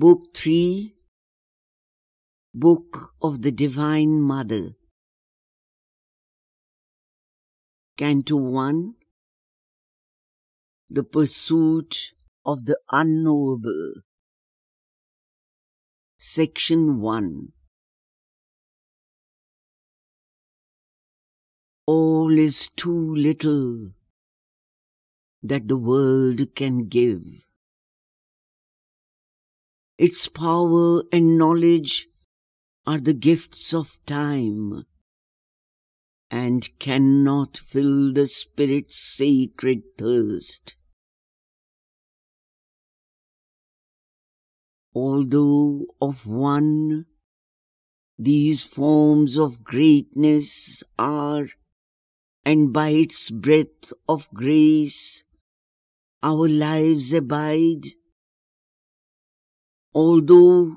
[0.00, 0.94] Book 3
[2.54, 4.76] Book of the Divine Mother.
[7.96, 8.94] Canto 1
[10.88, 12.12] The Pursuit
[12.46, 13.94] of the Unknowable.
[16.16, 17.48] Section 1
[21.86, 23.94] All is too little
[25.42, 27.47] that the world can give.
[29.98, 32.06] Its power and knowledge
[32.86, 34.84] are the gifts of time
[36.30, 40.76] and cannot fill the spirit's sacred thirst.
[44.94, 47.06] Although of one,
[48.16, 51.48] these forms of greatness are,
[52.44, 55.24] and by its breath of grace,
[56.22, 57.97] our lives abide,
[59.94, 60.76] although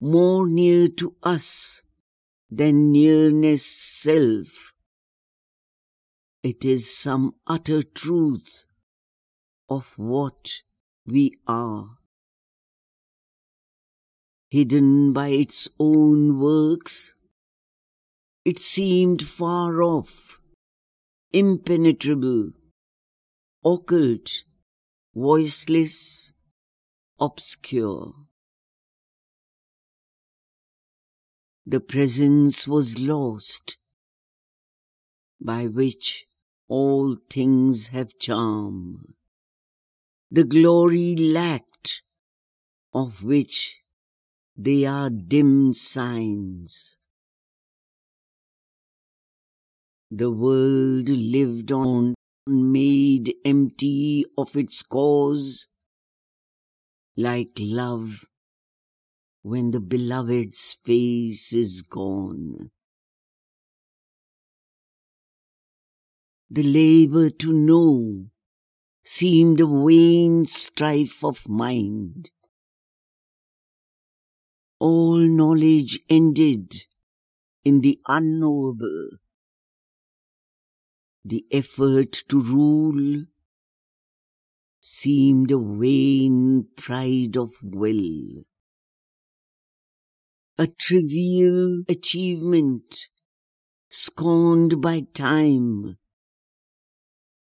[0.00, 1.82] more near to us
[2.50, 4.72] than nearness self,
[6.42, 8.66] it is some utter truth
[9.68, 10.50] of what
[11.06, 11.98] we are.
[14.50, 17.16] Hidden by its own works,
[18.44, 20.38] it seemed far off,
[21.32, 22.50] impenetrable,
[23.64, 24.44] occult,
[25.14, 26.34] voiceless,
[27.18, 28.14] obscure.
[31.64, 33.78] The presence was lost,
[35.40, 36.26] by which
[36.68, 39.14] all things have charm.
[40.28, 42.02] The glory lacked,
[42.92, 43.80] of which
[44.56, 46.98] they are dim signs.
[50.10, 52.14] The world lived on,
[52.46, 55.68] made empty of its cause,
[57.16, 58.24] like love
[59.42, 62.70] when the beloved's face is gone.
[66.48, 68.26] The labor to know
[69.02, 72.30] seemed a vain strife of mind.
[74.78, 76.74] All knowledge ended
[77.64, 79.10] in the unknowable.
[81.24, 83.24] The effort to rule
[84.80, 88.42] seemed a vain pride of will.
[90.58, 93.08] A trivial achievement
[93.88, 95.96] scorned by time.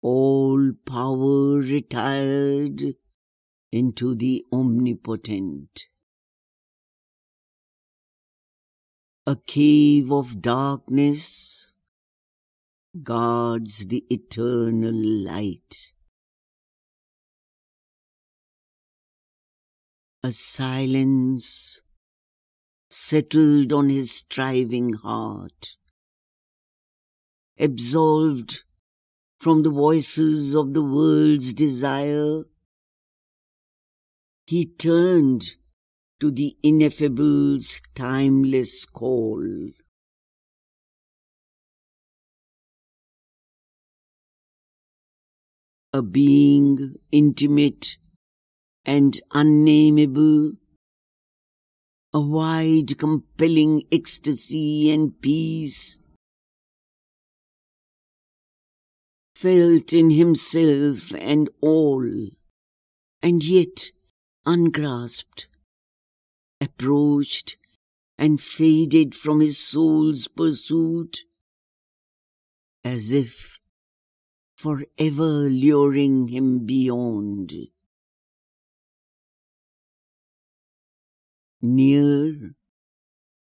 [0.00, 2.94] All power retired
[3.72, 5.86] into the omnipotent.
[9.26, 11.74] A cave of darkness
[13.02, 15.92] guards the eternal light.
[20.22, 21.82] A silence
[22.90, 25.76] settled on his striving heart.
[27.58, 28.64] Absolved
[29.38, 32.42] from the voices of the world's desire,
[34.46, 35.44] he turned
[36.18, 39.70] to the ineffable's timeless call.
[45.92, 47.96] A being intimate
[48.84, 50.52] and unnameable,
[52.12, 56.00] a wide, compelling ecstasy and peace,
[59.34, 62.04] felt in himself and all,
[63.22, 63.92] and yet
[64.44, 65.46] ungrasped,
[66.60, 67.56] approached
[68.18, 71.20] and faded from his soul's pursuit,
[72.84, 73.58] as if
[74.56, 77.54] forever luring him beyond.
[81.62, 82.54] Near,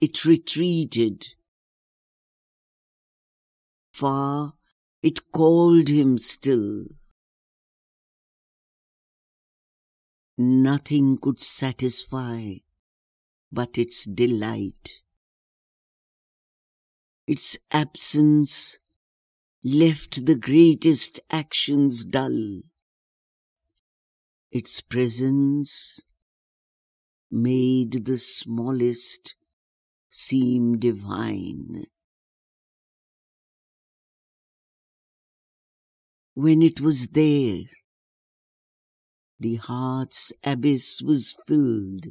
[0.01, 1.27] it retreated.
[3.93, 4.55] Far,
[5.03, 6.85] it called him still.
[10.39, 12.55] Nothing could satisfy
[13.51, 15.03] but its delight.
[17.27, 18.79] Its absence
[19.63, 22.63] left the greatest actions dull.
[24.51, 26.07] Its presence
[27.31, 29.35] made the smallest
[30.09, 31.85] seem divine.
[36.35, 37.63] When it was there,
[39.41, 42.07] the heart's abyss was filled.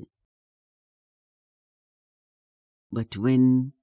[2.91, 3.73] But when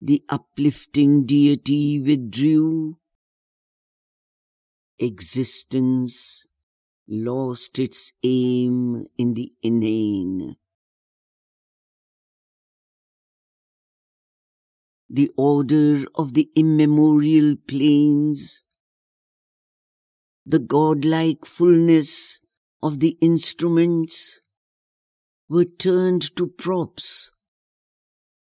[0.00, 2.98] the uplifting deity withdrew,
[4.98, 6.46] existence
[7.08, 10.56] lost its aim in the inane.
[15.08, 18.64] The order of the immemorial planes,
[20.44, 22.40] the godlike fullness
[22.82, 24.40] of the instruments
[25.48, 27.32] were turned to props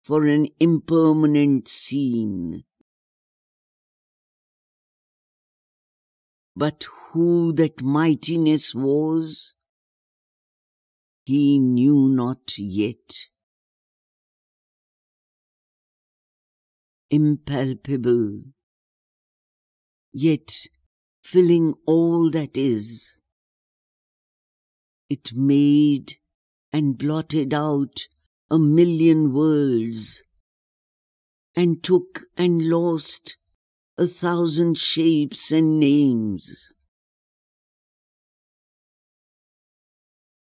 [0.03, 2.65] for an impermanent scene.
[6.55, 9.57] But who that mightiness was,
[11.25, 13.27] he knew not yet.
[17.11, 18.43] Impalpable,
[20.13, 20.67] yet
[21.23, 23.21] filling all that is.
[25.09, 26.15] It made
[26.73, 28.09] and blotted out
[28.51, 30.25] a million worlds
[31.55, 33.37] and took and lost
[33.97, 36.73] a thousand shapes and names.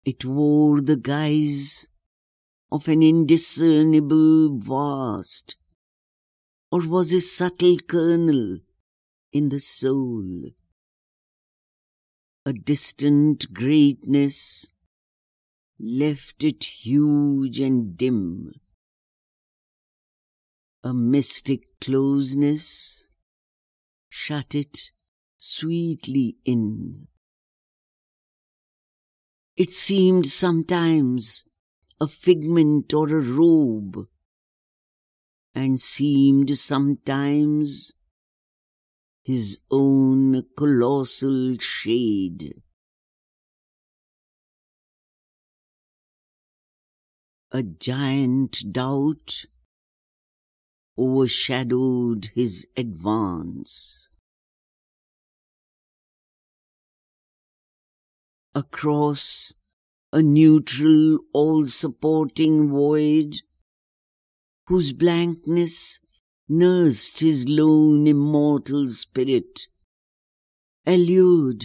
[0.05, 1.89] It wore the guise
[2.71, 5.57] of an indiscernible vast,
[6.71, 8.59] or was a subtle kernel
[9.33, 10.51] in the soul,
[12.45, 14.73] a distant greatness
[15.79, 18.53] left it huge and dim.
[20.83, 23.11] A mystic closeness
[24.09, 24.91] shut it
[25.37, 27.09] sweetly in.
[29.57, 31.45] It seemed sometimes
[32.01, 34.07] a figment or a robe,
[35.59, 37.93] and seemed sometimes
[39.25, 42.63] his own colossal shade.
[47.51, 49.47] a giant doubt
[50.99, 54.11] overshadowed his advance.
[58.55, 59.55] Across
[60.13, 63.37] a neutral, all-supporting void,
[64.69, 65.99] whose blankness
[66.47, 69.67] nursed his lone immortal spirit,
[70.87, 71.65] allured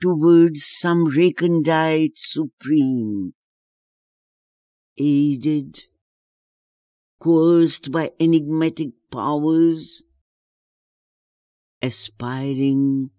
[0.00, 3.34] towards some recondite supreme,
[4.96, 5.84] aided,
[7.18, 10.02] coerced by enigmatic powers,
[11.82, 13.10] aspiring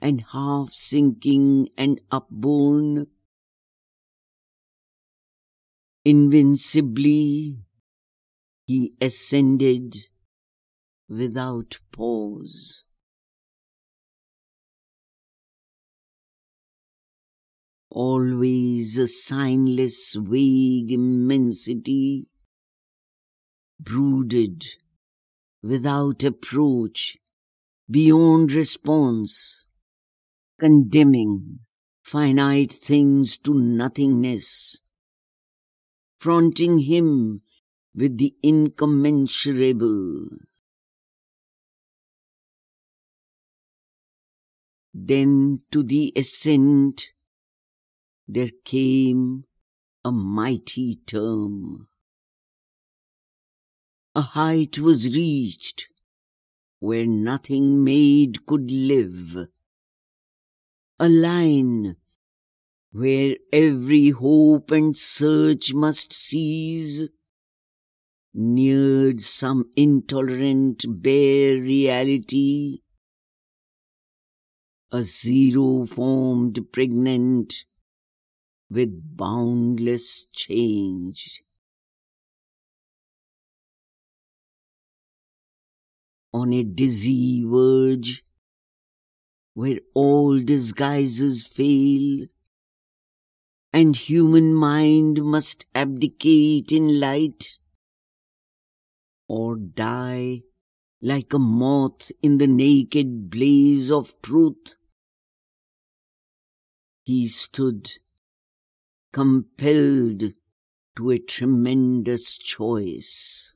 [0.00, 3.06] and half sinking and upborne,
[6.04, 7.60] invincibly
[8.70, 9.96] he ascended
[11.08, 12.84] without pause.
[17.92, 22.30] always a signless, vague immensity,
[23.80, 24.64] brooded
[25.60, 27.18] without approach,
[27.90, 29.66] beyond response,
[30.60, 31.58] condemning
[32.04, 34.82] finite things to nothingness,
[36.20, 37.42] fronting him
[37.94, 40.28] with the incommensurable.
[44.92, 47.12] Then to the ascent
[48.26, 49.44] there came
[50.04, 51.88] a mighty term.
[54.14, 55.88] A height was reached
[56.80, 59.48] where nothing made could live.
[60.98, 61.96] A line
[62.92, 67.08] where every hope and search must cease,
[68.32, 72.80] neared some intolerant bare reality,
[74.92, 77.64] a zero formed pregnant
[78.70, 81.42] with boundless change.
[86.32, 88.24] On a dizzy verge
[89.54, 92.26] where all disguises fail
[93.72, 97.59] and human mind must abdicate in light
[99.30, 100.42] or die
[101.00, 104.74] like a moth in the naked blaze of truth.
[107.04, 107.88] He stood
[109.12, 110.24] compelled
[110.96, 113.54] to a tremendous choice.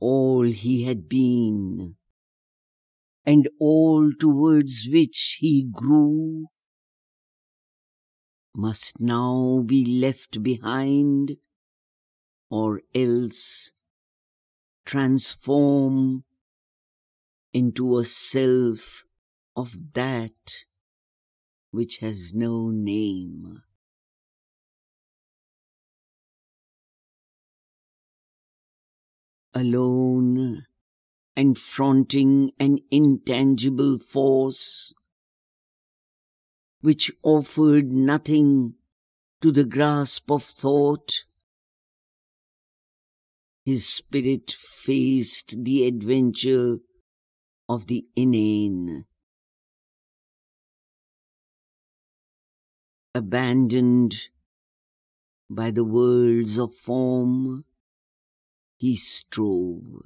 [0.00, 1.94] All he had been,
[3.24, 6.46] and all towards which he grew,
[8.56, 11.36] must now be left behind,
[12.48, 13.74] or else
[14.86, 16.24] transform
[17.52, 19.04] into a self
[19.54, 20.64] of that
[21.70, 23.62] which has no name.
[29.52, 30.64] Alone
[31.34, 34.94] and fronting an intangible force
[36.80, 38.74] which offered nothing
[39.40, 41.24] to the grasp of thought
[43.66, 46.76] his spirit faced the adventure
[47.68, 49.04] of the inane.
[53.12, 54.14] Abandoned
[55.50, 57.64] by the worlds of form,
[58.76, 60.02] he strove.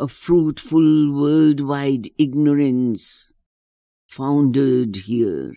[0.00, 3.32] A fruitful worldwide ignorance
[4.06, 5.54] foundered here.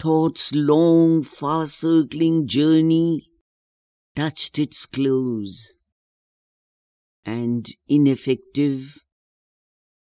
[0.00, 3.30] Thought's long, far circling journey
[4.16, 5.76] touched its close,
[7.24, 9.04] and ineffective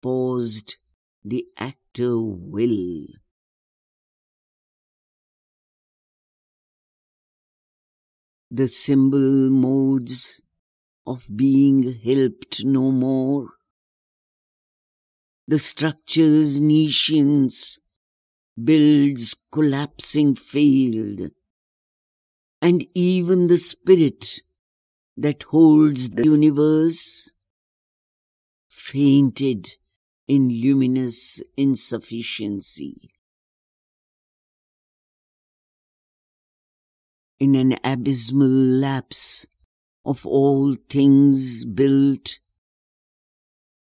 [0.00, 0.76] paused
[1.22, 3.08] the actor will.
[8.50, 10.40] The symbol modes
[11.06, 13.50] of being helped no more.
[15.48, 17.78] The structure's Nescience
[18.62, 21.30] builds collapsing failed,
[22.60, 24.42] and even the spirit
[25.16, 27.32] that holds the universe
[28.70, 29.76] fainted
[30.28, 33.10] in luminous insufficiency.
[37.38, 39.48] In an abysmal lapse
[40.04, 42.38] of all things built,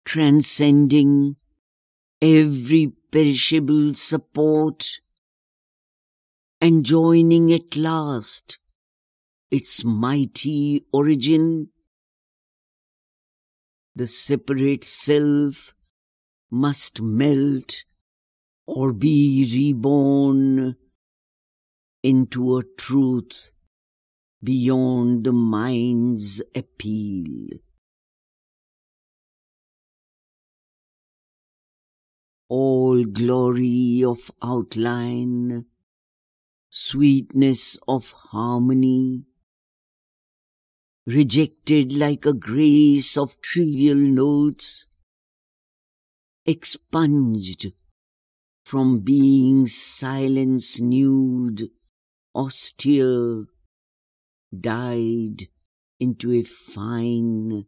[0.06, 1.36] transcending
[2.22, 5.00] every perishable support,
[6.60, 8.60] and joining at last
[9.50, 11.70] its mighty origin,
[13.96, 15.74] the separate self
[16.50, 17.84] must melt
[18.66, 20.76] or be reborn
[22.04, 23.51] into a truth
[24.44, 27.60] beyond the mind's appeal.
[32.50, 35.66] All glory of outline,
[36.70, 39.26] sweetness of harmony,
[41.06, 44.90] rejected like a grace of trivial notes,
[46.46, 47.72] expunged
[48.66, 51.70] from being silence nude,
[52.36, 53.46] austere,
[54.58, 55.48] died
[56.00, 57.66] into a fine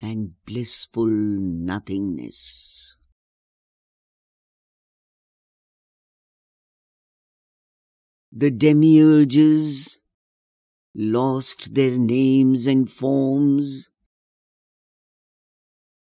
[0.00, 2.98] and blissful nothingness.
[8.32, 10.00] The demiurges
[10.94, 13.90] lost their names and forms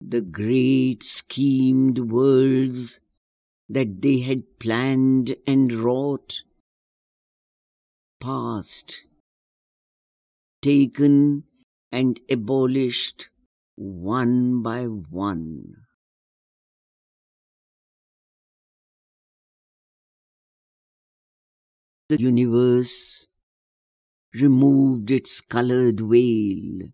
[0.01, 2.99] the great schemed worlds
[3.67, 6.43] that they had planned and wrought,
[8.19, 9.04] passed,
[10.65, 11.43] taken
[11.91, 13.29] and abolished
[13.75, 15.75] one by one.
[22.09, 23.27] The universe
[24.33, 26.89] removed its colored veil,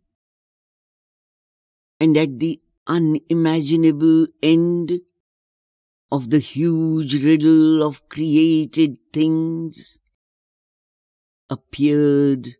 [1.99, 4.99] and at the unimaginable end
[6.11, 9.99] of the huge riddle of created things
[11.49, 12.55] appeared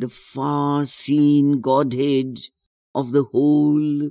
[0.00, 2.38] the far seen Godhead
[2.94, 4.10] of the whole,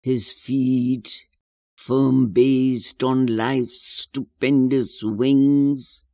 [0.00, 1.26] his feet
[1.74, 6.04] firm based on life's stupendous wings,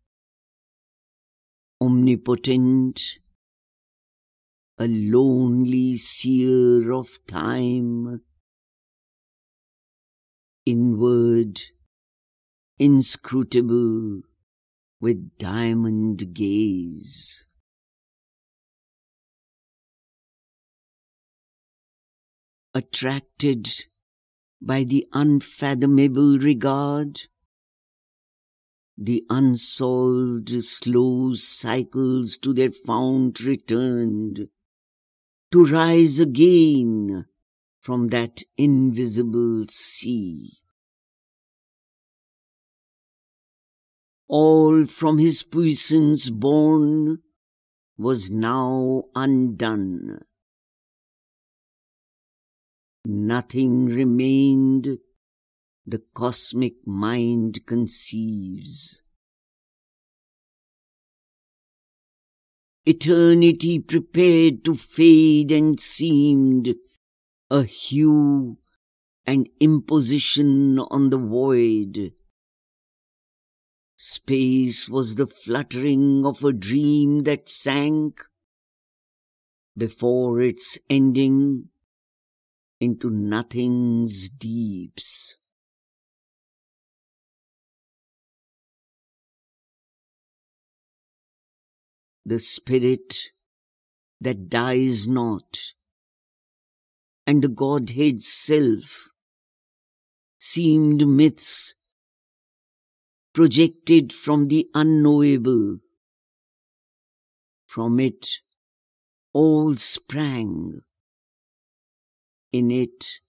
[1.82, 3.18] omnipotent,
[4.78, 8.22] a lonely seer of time,
[10.64, 11.60] inward,
[12.78, 14.22] inscrutable,
[14.98, 17.46] with diamond gaze.
[22.74, 23.68] Attracted
[24.62, 27.20] by the unfathomable regard,
[28.96, 34.48] the unsolved slow cycles to their fount returned,
[35.50, 37.26] to rise again
[37.80, 40.52] from that invisible sea.
[44.28, 47.18] All from his puissance born
[47.98, 50.20] was now undone.
[53.04, 54.98] Nothing remained
[55.84, 59.02] the cosmic mind conceives.
[62.84, 66.74] Eternity prepared to fade and seemed
[67.50, 68.58] a hue
[69.24, 72.12] and imposition on the void.
[73.96, 78.22] Space was the fluttering of a dream that sank
[79.76, 81.68] before its ending
[82.82, 85.38] into nothing's deeps.
[92.24, 93.30] the spirit
[94.20, 95.58] that dies not,
[97.26, 99.10] and the Godhead's self
[100.38, 101.74] seemed myths
[103.32, 105.78] projected from the unknowable.
[107.66, 108.28] From it
[109.32, 110.82] all sprang.
[112.52, 113.20] In it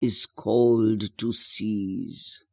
[0.00, 2.44] is called to cease.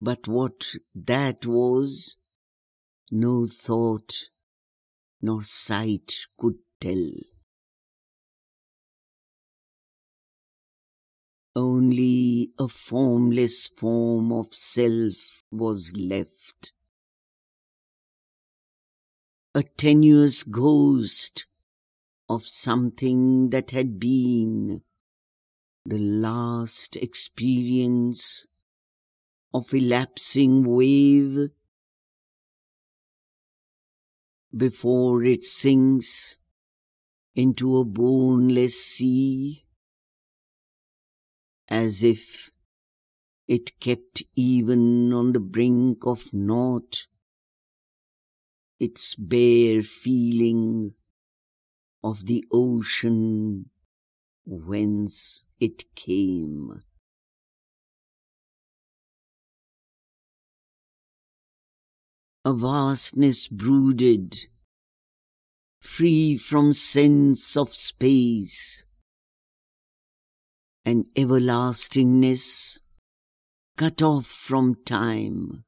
[0.00, 0.64] But what
[0.94, 2.16] that was,
[3.10, 4.12] no thought
[5.20, 7.10] nor sight could tell.
[11.54, 16.72] Only a formless form of self was left.
[19.52, 21.46] A tenuous ghost
[22.28, 24.82] of something that had been
[25.84, 28.46] the last experience
[29.52, 31.48] of elapsing wave
[34.56, 36.38] before it sinks
[37.34, 39.64] into a boneless sea
[41.66, 42.50] as if
[43.48, 47.08] it kept even on the brink of naught
[48.80, 50.94] its bare feeling
[52.02, 53.68] of the ocean
[54.46, 56.80] whence it came.
[62.42, 64.46] A vastness brooded,
[65.78, 68.86] free from sense of space,
[70.86, 72.80] an everlastingness
[73.76, 75.64] cut off from time.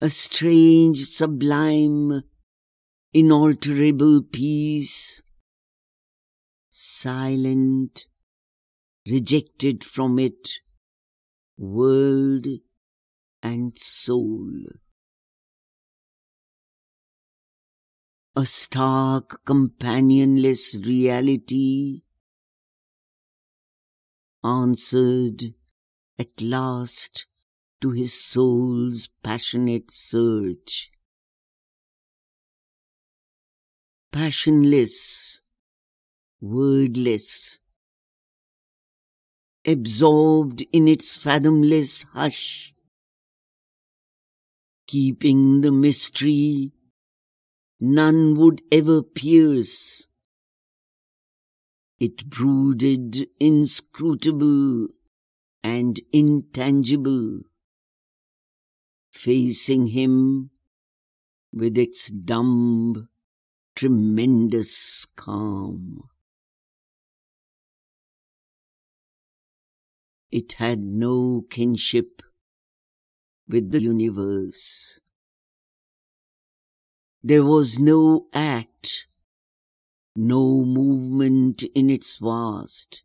[0.00, 2.22] A strange, sublime,
[3.12, 5.22] inalterable peace,
[6.70, 8.06] silent,
[9.10, 10.60] rejected from it,
[11.56, 12.46] world
[13.42, 14.52] and soul.
[18.36, 22.02] A stark, companionless reality
[24.44, 25.54] answered
[26.20, 27.27] at last
[27.80, 30.90] to his soul's passionate search.
[34.10, 35.42] Passionless,
[36.40, 37.60] wordless,
[39.66, 42.74] absorbed in its fathomless hush,
[44.86, 46.72] keeping the mystery
[47.80, 50.08] none would ever pierce
[52.00, 54.86] it brooded inscrutable
[55.64, 57.40] and intangible,
[59.18, 60.50] facing him
[61.52, 63.08] with its dumb,
[63.74, 66.08] tremendous calm.
[70.30, 72.22] It had no kinship
[73.48, 75.00] with the universe.
[77.22, 79.08] There was no act
[80.18, 83.02] no movement in its vast.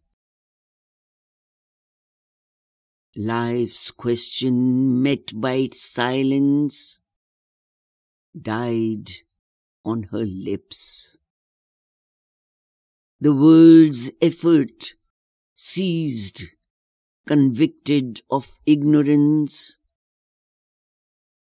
[3.15, 6.99] Life's question met by its silence
[8.39, 9.11] died
[9.85, 11.17] on her lips.
[13.21, 14.95] The world's effort
[15.53, 16.55] ceased,
[17.27, 19.77] convicted of ignorance,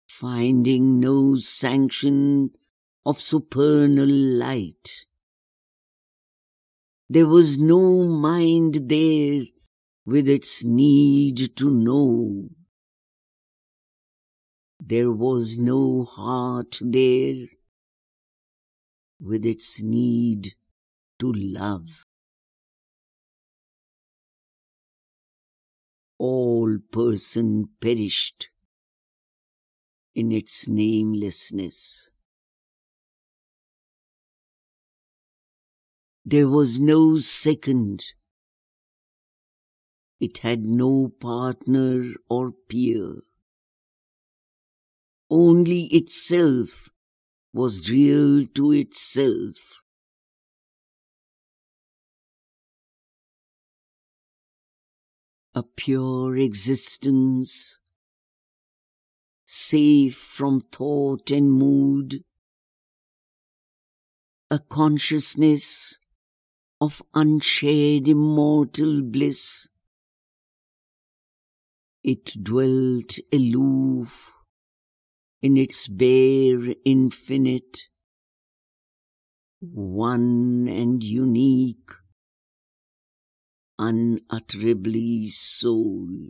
[0.10, 2.52] finding no sanction
[3.06, 5.06] of supernal light.
[7.10, 9.44] There was no mind there
[10.06, 12.50] with its need to know.
[14.80, 17.48] There was no heart there
[19.20, 20.54] with its need
[21.20, 22.06] to love.
[26.18, 28.50] All person perished
[30.14, 32.12] in its namelessness.
[36.24, 38.14] There was no second.
[40.26, 43.22] It had no partner or peer.
[45.30, 46.90] Only itself
[47.54, 49.84] was real to itself.
[55.54, 57.80] A pure existence,
[59.46, 62.24] safe from thought and mood,
[64.50, 66.00] a consciousness
[66.82, 69.70] of unshared immortal bliss.
[72.08, 74.32] It dwelt aloof
[75.42, 77.88] in its bare infinite,
[79.60, 81.90] one and unique,
[83.80, 86.30] unutterably sole.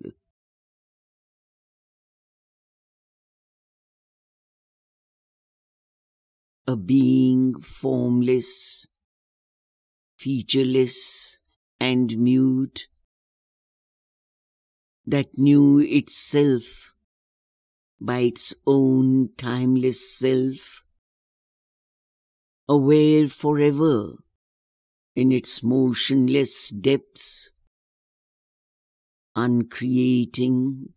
[6.67, 8.87] a being formless,
[10.17, 11.41] featureless
[11.79, 12.87] and mute,
[15.07, 16.93] that knew itself
[17.99, 20.83] by its own timeless self,
[22.67, 24.15] aware forever
[25.15, 27.51] in its motionless depths,
[29.35, 30.89] uncreating,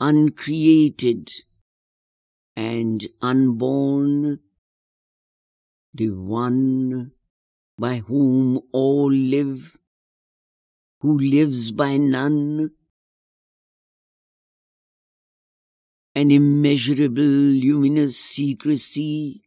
[0.00, 1.30] uncreated,
[2.56, 4.38] and unborn,
[5.92, 7.12] the one
[7.78, 9.76] by whom all live,
[11.00, 12.70] who lives by none,
[16.16, 19.42] an immeasurable luminous secrecy,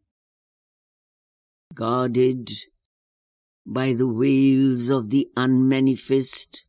[1.74, 2.52] guarded
[3.66, 6.66] by the veils of the unmanifest,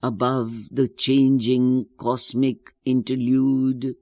[0.00, 3.96] above the changing cosmic interlude,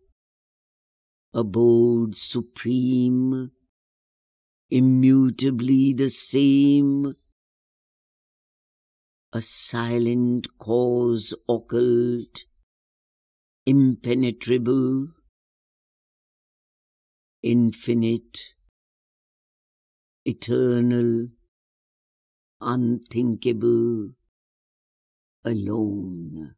[1.33, 3.51] abode supreme,
[4.71, 7.15] immutably the same,
[9.33, 12.45] a silent cause occult,
[13.67, 15.09] impenetrable,
[17.43, 18.55] infinite,
[20.25, 21.29] eternal,
[22.61, 24.15] unthinkable,
[25.45, 26.55] alone.